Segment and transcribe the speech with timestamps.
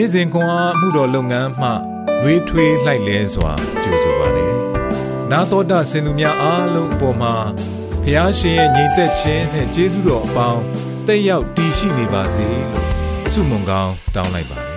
[0.00, 1.68] နေ့စဉ်ခွန်အားမှုတော်လုပ်ငန်းမှ
[2.22, 4.56] လွေးထွေးလှိုက်လဲစွာကြိုဆိုပါရယ်
[5.30, 7.34] နာတော်တာစင်သူများအားလုံးအပေါ်မှာ
[8.04, 10.62] ဖျားရှင်ရဲ့ညီသက်ခြင်းနဲ့ကျေးဇူးတော်အပေါင်း
[11.06, 12.86] တက်ရောက်တည်ရှိနေပါစေလို့
[13.32, 14.76] ဆုမွန်ကောင်းတောင်းလိုက်ပါတယ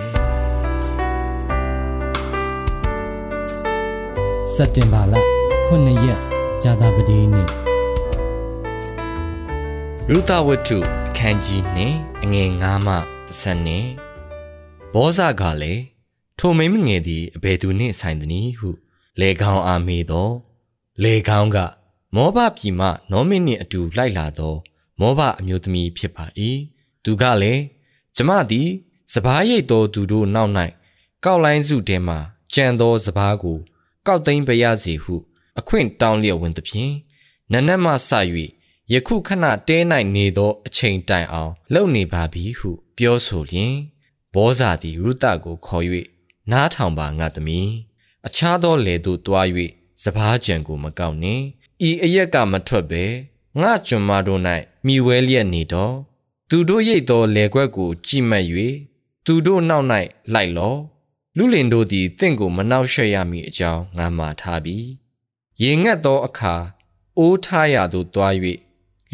[4.54, 5.14] စက်တင်ဘာလ
[5.62, 6.20] 9ရက်
[6.62, 7.48] ဇာတာပတိနေ့
[10.10, 12.94] ရုသဝတ္ထုအခန်းကြီးနှင့်အငယ်9မှ
[13.40, 14.01] 30နှင့်
[14.94, 15.82] ဘောဇကလည်း
[16.38, 18.68] ထိုမိမငယ်သည်အဘယ်သူနှင့်ဆိုင်သနည်းဟု
[19.20, 20.30] လေကောင်းအားမေးသော
[21.02, 21.58] လေကောင်းက
[22.14, 24.54] မောဘပြည်မှနောမင်းနှင့်အတူလိုက်လာသော
[25.00, 26.24] မောဘအမျိုးသမီးဖြစ်ပါ၏
[27.04, 27.62] သူကလည်း
[28.16, 28.68] ကျမသည်
[29.12, 30.52] စပားရိတ်သောသူတို့နောက်၌
[31.24, 32.16] ကောက်လိုင်းစုတဲမှ
[32.52, 33.58] ကြံသောစပားကို
[34.06, 35.14] ကောက်သိမ်းပရစေဟု
[35.58, 36.92] အခွင့်တောင်းလျက်ဝင်သဖြင့်
[37.52, 38.10] နနက်မှစ၍
[38.92, 39.78] ယခုခဏတဲ၌
[40.16, 43.74] နေသောအချိန်တိုင်အောင် လုံနေပါပြီဟု ပြောဆိုလျင်
[44.34, 45.84] ဘောဇာသည်ရုတကိုခေါ်၍
[46.50, 47.72] နားထောင်ပါငါသမီး
[48.26, 49.46] အခြားသောလေသို့တွား၍
[50.02, 51.44] စပားကြံကိုမကောက်နှင့်
[51.88, 53.04] ဤအရက်ကမထွက်ပဲ
[53.60, 54.40] ငါကျွန်မတို့၌
[54.86, 55.94] မိဝဲလျက်နေတော့
[56.50, 58.46] သူတို့ရိတ်သောလေခွက်ကိုကြည့်မှတ်၍
[59.26, 59.86] သူတို့နောက်၌
[60.34, 60.74] လိုက်လော
[61.36, 64.88] လူလင်တို့သည်တင့်ကိုမနှောက်ယှက်ရမည်အကြောင်းငါမှာထားပြီး
[65.62, 66.54] ရေငတ်သောအခါ
[67.18, 68.34] အိုးထားရသို့တွား၍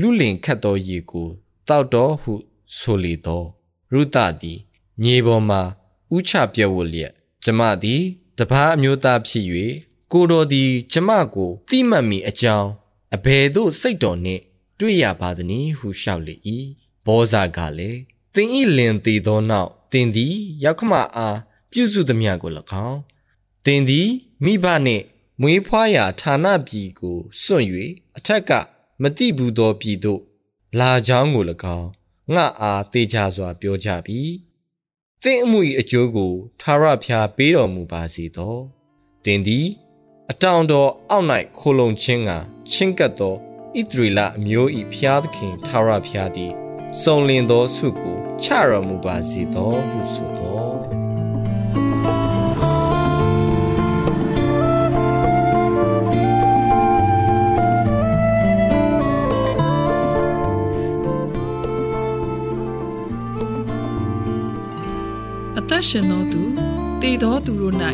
[0.01, 1.29] လူလင်ခတ်သောရေကို
[1.69, 2.33] တောက်တော်ဟု
[2.77, 3.45] ဆိုလေသော
[3.93, 4.59] ရုသသည်
[5.03, 5.59] မြေပေါ်မှ
[6.15, 7.13] ဥချပြက်ဝလျက်
[7.45, 8.03] ကျမသည်
[8.39, 9.45] တပားအမျိုးသားဖြစ်၍
[10.13, 12.69] ကိုတော်သည်ကျမကိုတိမှတ်မိအကြောင်း
[13.15, 14.43] အဘယ်သို့စိတ်တော်နှင့်
[14.79, 16.35] တွေ့ရပါသနည်းဟုလျှောက်လေ၏
[17.07, 18.01] ဘောဇာကလည်း
[18.35, 21.39] သင်ဤလင်သေးသောနောက်သင်သည်ရောက်ခမအား
[21.71, 22.51] ပြုစုသမျှကို၎
[22.89, 23.01] င်း
[23.65, 24.09] သင်သည်
[24.45, 25.05] မိဘနှင့်
[25.41, 27.67] မွေးဖွားရာဌာနပြည်ကိုစွန့်၍
[28.17, 28.51] အထက်က
[29.03, 30.21] မတိဘူးသောပြည်သို့
[30.79, 31.45] လာကြောင်းကို၎
[31.79, 31.89] င်း
[32.35, 34.21] ငါအားတေချာစွာပြောကြပြီ
[35.25, 38.57] သင်အမှု၏အကျိုးကိုသာရဖျားပေးတော်မူပါစေသော
[39.25, 39.67] သင်သည်
[40.31, 41.27] အတောင်တော်အောက်၌
[41.59, 42.31] ခိုလုံခြင်းက
[42.71, 43.35] ချင်းကပ်သော
[43.79, 46.53] ဣသရေလအမျိုး၏ဖျားသခင်သာရဖျားသည်
[47.03, 50.98] စုံလင်သောဆုကိုချတော်မူပါစေသောဟုဆိုသော
[65.89, 66.43] ရှင်သောသူ
[67.03, 67.75] တည်သောသူတို့၌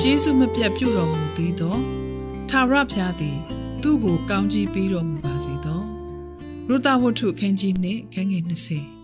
[0.00, 1.76] ကျေးဇူးမပြတ်ပြုတော်မူသေးသော
[2.48, 3.38] သာရဖျားသည်
[3.82, 5.80] သူ့ကိုကောင်းကြီးပေးတော်မူပါစေသော
[6.68, 8.44] ရူတာဝတ္ထုခန်းကြီးနှင့်ခန်းငယ်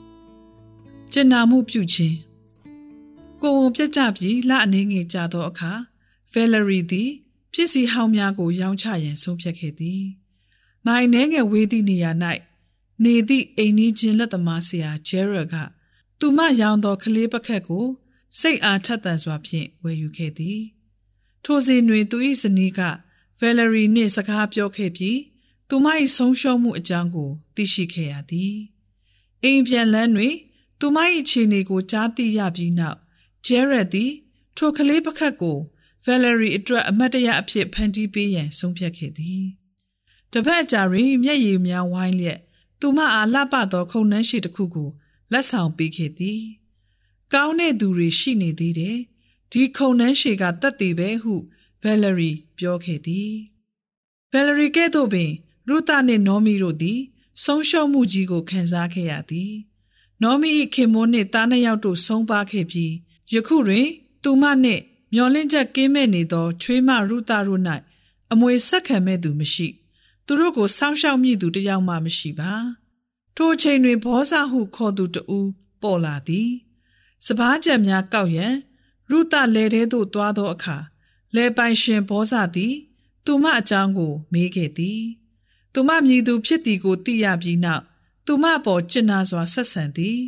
[0.06, 2.16] 20ကျင်နာမှုပြုခြင်း
[3.42, 5.72] ကိုယ်ဝန်ပြတ်ကြပြီးလအနေငယ်ကြသောအခါ
[6.32, 7.10] ဗယ်လရီသည်
[7.52, 10.02] ဖြစ်စီဟောင်းများကို ရောင်းချရန်ဆုံးဖြတ်ခဲ့သည်
[10.86, 12.10] မိုင်နှဲငယ်ဝေးသည့်နေရာ၌
[13.04, 15.54] နေသည့်အိမ်နီးချင်းလက်သမားဆရာဂျဲရက
[16.18, 17.86] သူမရောင်းသောကလေးပကက်ကို
[18.38, 20.60] စိတ်အားထက်သန်စွာဖြင့်ဝယ်ယူခဲ့သည်
[21.44, 22.80] ထိုစဉ်တွင်သူ၏ဇနီးက
[23.40, 25.18] ဗယ်လရီနှင့်စကားပြောခဲ့ပြီး
[25.68, 25.86] သူမ၏
[26.16, 28.56] ဆုံးရှုံးမှုအကြောင်းကို သိရှိခဲ့ရသည်
[29.42, 30.34] အိမ်ပြန်လန်းတွင်
[30.80, 30.98] သူမ၏
[31.30, 32.98] ခြေနေကိုကြားသိရပြီးနောက်
[33.46, 34.12] ဂျဲရက်သည်
[34.56, 35.58] ထိုကလေးပခတ်ကို
[36.04, 39.44] ဗယ်လရီအတွက်အမတ်တရအဖြစ်ဖန်တီးပေးရန်ဆုံးဖြတ်ခဲ့သည်
[40.32, 42.38] တပတ်ကြာတွင်မျက်ရည်များဝိုင်းလျက်
[42.80, 44.88] သူမအားလှပသောခုံနှန်းရှိတစ်ခုကို
[45.32, 46.40] လက်ဆောင်ပေးခဲ့သည်
[47.34, 48.98] ကောင်းတဲ့သူတွေရှိနေသေးတယ်
[49.52, 51.34] ဒီခုံနှန်းရှည်ကတတ်သေးပဲဟု
[51.82, 53.32] ဗယ်လရီပြောခဲ့သည်
[54.30, 55.30] ဗယ်လရီကဲ့သို့ပင်
[55.68, 57.00] ရူတာနှင့်နော်မီတို့သည်
[57.44, 59.52] ဆုံးရှုံးမှုကြီးကိုခံစားခဲ့ရသည်
[60.22, 62.92] နော်မီ၏ခင်မိုးနှင့်တားနှစ်ယောက်တို့ဆုံးပါခဲ့ပြီး
[63.32, 63.86] ယခုတွင်
[64.22, 64.82] သူမနှင့်
[65.14, 67.62] မျောလင့်ချက်ကင်းမဲ့နေသောချွေးမရူတာတို့၌
[68.32, 69.68] အမွေဆက်ခံမဲ့သူမရှိ
[70.26, 72.52] သူတို့ကိုစောင့်ရှောက်မိသူတယောက်မှမရှိပါ
[73.36, 75.48] ထိုချိန်တွင်ဘောဇဟုခေါ်သူတဦး
[75.82, 76.50] ပေါ်လာသည်
[77.26, 78.54] စပားကြံများကောက်ရန်
[79.10, 80.76] ရုတလဲထဲသို့သွားသောအခါ
[81.34, 82.74] လဲပိုင်ရှင်ဘောဇသည်
[83.24, 85.02] သူမအကြောင်းကို မေးခဲ့သည်
[85.72, 87.84] သူမမြည်သူဖြစ်သည်ကိုသိရပြီးနောက်
[88.26, 90.18] သူမအပေါ်ကျင်နာစွာဆက်ဆံသည်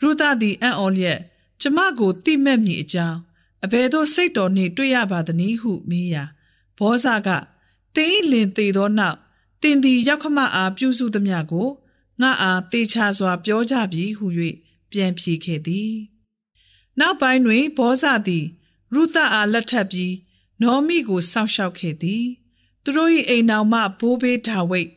[0.00, 1.20] ရုသသည်အံ့ဩလျက်
[1.60, 3.18] ကျမကိုတိမဲ့မည်အကြောင်း
[3.64, 6.24] အဘယ်သို့စိတ်တော်နှင့်တွေ့ရပါသနည်းဟုမေးရာ
[6.78, 7.28] ဘောဇက
[7.96, 9.18] တင်းဤလင်သေးသောနောက်
[9.62, 11.68] တင်သည်ရောက်ခမအားပြုစုသမျှကို
[12.20, 14.26] ငါအားတေချာစွာပြောကြပြီဟု၍
[14.90, 15.92] ပြန်ဖြေခဲ့သည်
[17.00, 18.44] နောက်ပိုင်းတွင်ဘောဇသည်
[18.94, 20.14] ရုသအားလက်ထပ်ပြီး
[20.62, 22.24] နောမိကိုစောင့်ရှောက်ခဲ့သည်
[22.82, 24.90] သူတို့၏အိမ်နောင်မှဘိုးဘေးဒါဝိတ်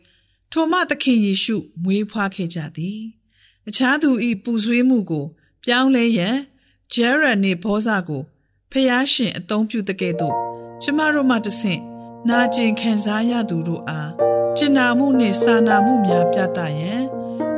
[0.51, 2.99] ထိုမှသခင်ယေရှုမွေးဖွားခဲ့ကြသည်
[3.67, 4.09] အခြားသူ၏
[4.43, 5.25] ပူဆွေးမှုကို
[5.63, 6.37] ပြောင်းလဲရန်
[6.93, 8.21] ဂျဲရန်နှင့်ဘောဇကို
[8.71, 10.35] ဖျားရှင်အသုံးပြုတကဲ့သို့
[10.81, 11.81] ကျမတို့မှတဆင့်
[12.29, 14.11] နာကျင်ခံစားရသူတို့အား
[14.57, 17.03] ကျင်နာမှုနှင့်စာနာမှုများပြသရန်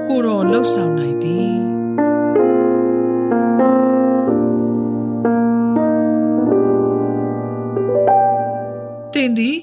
[0.07, 1.80] ကိုတော်လှုပ်ဆောင်နိုင်သည်
[9.37, 9.57] သည့်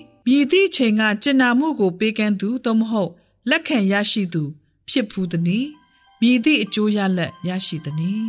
[0.69, 3.11] အချိန်ကကျင်နာမှုကိုပေးကမ်းသူသို့မဟုတ်
[3.51, 4.43] လက်ခံရရှိသူ
[4.89, 5.67] ဖြစ်ဖူးသည်။
[6.21, 8.27] မြည်သည့်အကျိုးရလက်ရရှိသည်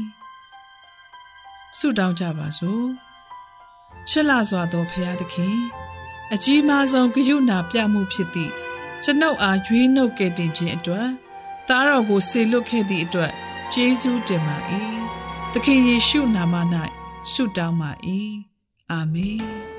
[1.78, 2.86] ။ဆုတောင်းကြပါစို့။
[4.10, 5.58] ချစ်လာစွာသောဖရာသခင်
[6.34, 8.54] အကြီးမားဆုံးဂရုဏာပြမှုဖြစ်သည့်
[9.04, 11.10] ကျွန်ုပ်အားရွေးနှုတ်ကယ်တင်ခြင်းအတွက်
[11.68, 13.32] သားတော်ကိုစေလွတ်ခဲ့သည့်အတွက်
[13.74, 14.58] ကျေးဇူးတင်ပါ၏။
[15.54, 16.56] သခင်ယေရှုနာမ၌
[17.32, 17.92] ဆုတောင်းပါ၏။
[18.92, 19.44] အာမင်။